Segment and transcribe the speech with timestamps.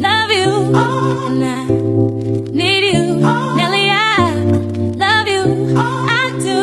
[0.00, 1.66] love you, and I
[2.52, 3.20] need you,
[3.56, 3.90] Nelly.
[3.90, 4.32] I
[4.96, 5.42] love you,
[5.76, 6.56] I do.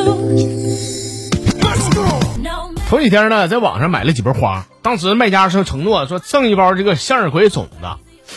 [2.41, 7.87] No matter 头几天呢，在网上买了几盆花，当时卖家说承诺说赠一包这个向日葵种子。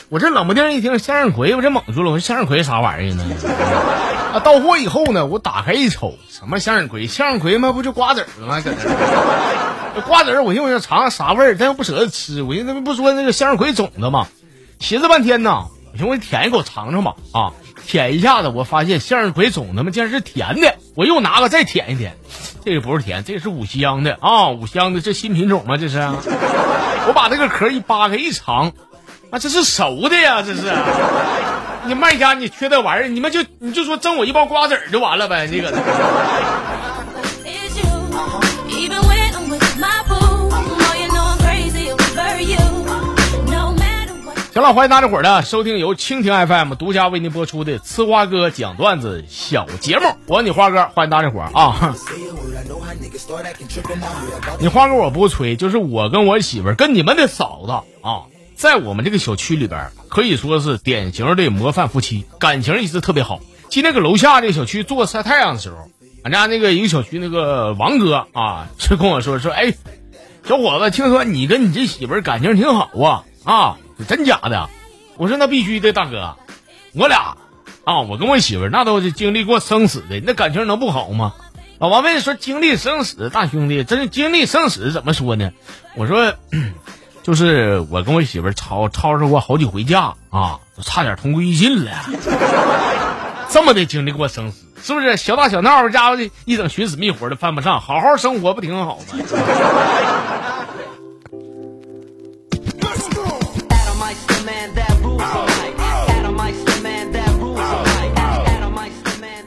[0.09, 2.11] 我这冷不丁一听向日葵，我这懵住了。
[2.11, 3.25] 我说向日葵啥玩意儿呢？
[4.35, 7.07] 啊，到货以后呢，我打开一瞅，什么向日葵？
[7.07, 8.61] 向日葵嘛，不就瓜子儿吗？
[8.61, 8.77] 搁这
[10.07, 12.43] 瓜子儿我寻思我想尝尝啥味儿，但又不舍得吃。
[12.43, 14.29] 我寻思不说那个向日葵种子吗，
[14.79, 17.15] 寻思半天呢，我寻思我舔一口尝尝吧。
[17.33, 17.53] 啊，
[17.87, 20.75] 舔一下子，我发现向日葵种子嘛竟然是甜的。
[20.97, 22.17] 我又拿个再舔一舔，
[22.65, 25.77] 这个不是甜，这个是五香的啊，五香的这新品种吗？
[25.77, 25.99] 这是。
[27.07, 28.73] 我把这个壳一扒开一尝，
[29.31, 30.63] 啊，这是熟的呀，这是。
[31.87, 35.73] 你卖家你缺这玩意儿，你们就你就说赠我一包瓜子儿就完了呗，这个。
[44.53, 51.95] 行了，欢迎大家伙儿呢收听由蜻蜓 FM 独家为您播出的《呲花哥讲段子》小节目，我是你花哥，欢迎大家伙儿啊！
[54.59, 57.71] 你花哥我不吹，就是我跟我媳妇儿跟你们的嫂子
[58.05, 63.39] 啊，在我们这个小区里边可以说是典型的模范夫妻，感情一直特别好。
[63.69, 65.77] 今天搁楼下这个小区做晒太阳的时候，
[66.25, 69.73] 俺家那个一个小区那个王哥啊，就跟我说说，哎，
[70.45, 74.69] 小伙子，听说你跟你这媳妇儿感情挺好啊啊，真假的？
[75.17, 76.37] 我说那必须的，大哥，
[76.95, 77.37] 我俩
[77.85, 81.35] 啊，我跟我媳妇那都是经历过生死的，那感情能不好吗？
[81.79, 85.51] 老王问说经历生死，大兄弟，真是经历生死怎么说呢？
[85.97, 86.35] 我说，
[87.23, 91.91] 就是我跟我媳妇吵吵吵过好几回架啊，都差点同归于尽了。
[93.51, 95.17] 这么的经历过生死，是不是？
[95.17, 99.05] 小打小闹，家伙的一整寻死觅活的犯不上，好好生活不挺好吗？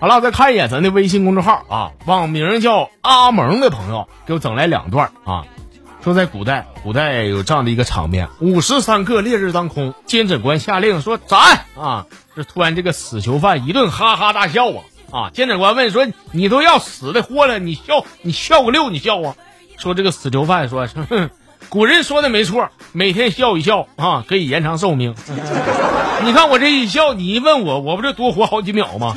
[0.03, 5.45] 好了，再看一眼咱的微信公众号啊，网名叫阿蒙的朋友给我整来两段啊，
[6.03, 11.39] 说在古代，古代有这样的一个场面：午时三刻，烈日当空，监诊官下令说斩
[11.77, 12.05] 啊！
[12.35, 15.29] 这突然这个死囚犯一顿哈哈大笑啊啊！
[15.33, 19.37] 监诊官问说：“你都要死的活了，你笑你笑个六，你笑啊？”
[19.79, 21.29] 说这个死囚犯说：“哼，
[21.69, 25.15] 古人说的没错，每天笑一笑啊，可以延长寿命。
[26.23, 29.15] 你看我这一笑，你一问我，我不就多活好几秒吗？”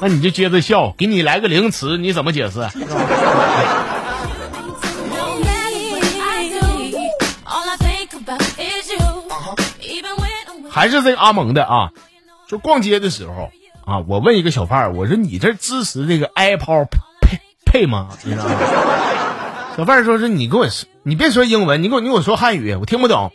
[0.00, 2.60] 那你就接着笑，给你来个零词，你怎么解释
[10.70, 11.90] 还是这个阿蒙的啊，
[12.48, 13.50] 就逛街的时候
[13.84, 18.08] 啊，我问一个小贩儿，我说你这支持这个 Apple Pay Pay 吗？
[18.24, 18.50] 你知道吗？
[19.76, 20.66] 小贩说是你跟我，
[21.02, 23.32] 你别说英文，你给我你给我说汉语，我听不懂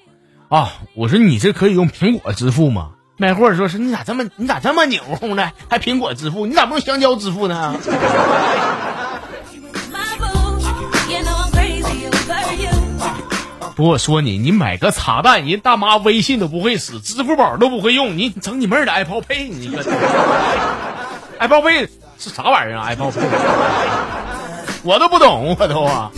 [0.49, 0.71] 啊。
[0.93, 2.91] 我说你这可以用苹果支付吗？
[3.17, 5.51] 卖货说是你咋这么你咋这么牛乎呢？
[5.67, 7.73] 还苹果支付，你咋不用香蕉支付呢
[9.91, 10.59] ？my boo,
[11.09, 12.69] you know I'm crazy over you.
[13.75, 19.83] 不我说你，你买个茶蛋，人大妈微信都不会使，支付宝都不会用，你整你妹的 Apple Pay，你个
[21.39, 23.25] Apple Pay 是啥玩意儿？Apple Pay，
[24.83, 26.11] 我都不懂，我都啊。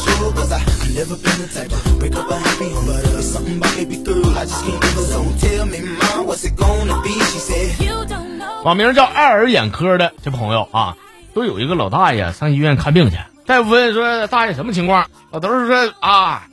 [0.00, 2.36] And that's for sure, cause I, I never been the type to break up a
[2.38, 2.86] happy home.
[2.86, 5.04] But uh, something about baby girl, I just can't get it.
[5.04, 7.10] So tell me, mom, what's it gonna be?
[7.10, 7.84] She said.
[7.84, 8.62] You don't know.
[8.64, 10.96] 网名叫爱尔眼科的这朋友啊，
[11.34, 13.16] 都有一个老大爷上医院看病去，
[13.46, 15.06] 大夫问说大爷什么情况？
[15.30, 16.46] 老头儿说啊，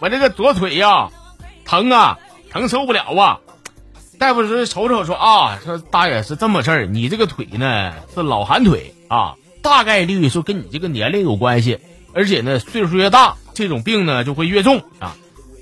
[0.00, 1.10] 我这个左腿呀、
[1.64, 2.18] 疼啊，
[2.50, 3.38] 疼受不了啊。
[4.18, 11.78] 大夫说瞅瞅说啊，说大爷是这么事儿，你这个腿呢是老寒腿啊，大概率说跟你这个年龄有关系，
[12.18, 15.14] 而且呢岁数越大，这种病呢就会越重啊。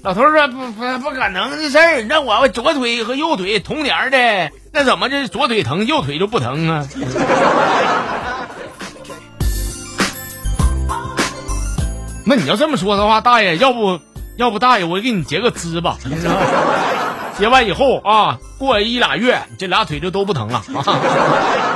[0.03, 6.89] 老头说不不不可能的事儿，那我左腿和右腿同年的，那怎么这左腿疼，右腿就不疼啊？
[12.25, 14.01] 那你要这么说的话，大爷，要不
[14.37, 15.99] 要不大爷，我给你结个肢吧，
[17.37, 17.49] 截？
[17.49, 20.83] 完以后啊，过一俩月，这俩腿就都不疼了啊。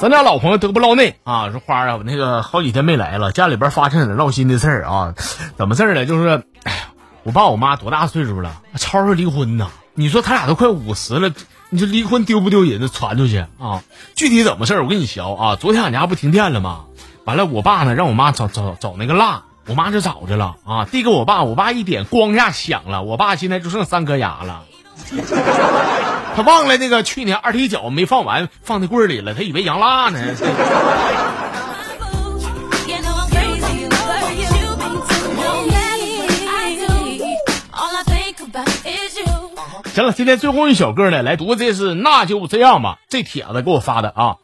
[0.00, 5.14] 咱家老朋友德布劳内啊，说花啊，我那个好几天没来了，家里边发生点闹心的事儿啊。
[5.58, 6.06] 怎么事儿呢？
[6.06, 6.78] 就是，哎呀，
[7.22, 8.62] 我爸我妈多大岁数了？
[8.76, 9.68] 吵着离婚呢。
[9.92, 11.30] 你说他俩都快五十了，
[11.68, 12.88] 你说离婚丢不丢人？
[12.88, 13.82] 传出去啊？
[14.14, 14.84] 具体怎么事儿？
[14.84, 15.56] 我跟你学啊。
[15.56, 16.86] 昨天俺家不停电了吗？
[17.26, 24.62] 完了，我爸呢让我妈找找找那个蜡，我妈就找着了啊，递给我爸，我爸一点，咣一下响了，我爸现在就剩三颗牙了。
[26.36, 30.20] 他忘了那个去年二踢脚没放完，放在柜里了，他以为羊辣呢。
[39.92, 42.98] 行了，今天最后一小个呢，来读这是那就这样吧。
[43.08, 44.36] 这帖子给我发的啊，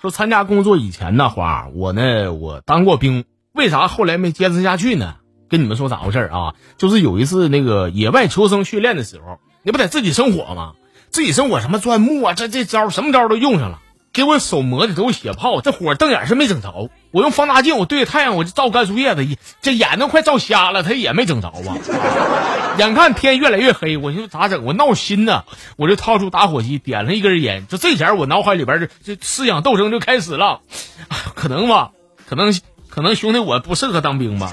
[0.00, 5.16] 说参加工作以前呢，花我呢我当过兵，为啥后来没坚持下去呢？
[5.50, 6.54] 跟你们说咋回事啊？
[6.78, 10.72] 就是有一次那个野外求生训练的时候，你不得自己生火吗？
[11.12, 13.78] 自己生火什么钻木啊，这这招什么招都用上了，
[14.14, 16.88] 给我手磨的都有血泡，这火瞪眼是没整着。
[17.10, 19.26] 我用放大镜，我对着太阳，我就照干树叶子，
[19.60, 21.76] 这眼都快照瞎了，他也没整着啊。
[22.78, 24.64] 眼看天越来越黑，我说咋整？
[24.64, 25.44] 我闹心呐！
[25.76, 27.66] 我就掏出打火机，点了一根烟。
[27.68, 30.60] 就这前我脑海里边这这思想斗争就开始了。
[31.34, 31.90] 可能吧，
[32.26, 34.50] 可能可能兄弟我不适合当兵吧。